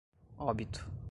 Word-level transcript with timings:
óbito 0.39 0.91